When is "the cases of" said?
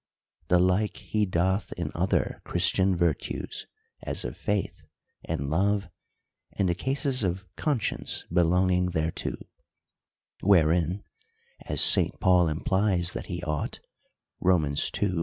6.67-7.45